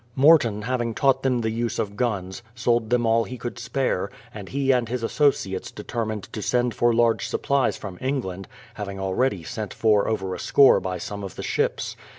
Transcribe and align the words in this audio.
Morton 0.15 0.63
having 0.63 0.95
taught 0.95 1.21
them 1.21 1.41
the 1.41 1.51
use 1.51 1.77
of 1.77 1.95
guns, 1.95 2.41
sold 2.55 2.89
them 2.89 3.05
all 3.05 3.23
he 3.23 3.37
could 3.37 3.59
spare, 3.59 4.09
and 4.33 4.49
he 4.49 4.71
and 4.71 4.89
his 4.89 5.03
associates 5.03 5.69
determined 5.69 6.23
to 6.33 6.41
send 6.41 6.73
for 6.73 6.91
large 6.91 7.27
supplies 7.27 7.77
from 7.77 7.99
England, 8.01 8.47
having 8.73 8.99
already 8.99 9.43
sent 9.43 9.75
for 9.75 10.07
over 10.07 10.33
a 10.33 10.39
score 10.39 10.79
by 10.79 10.97
some 10.97 11.23
of 11.23 11.35
the 11.35 11.43
ships. 11.43 11.95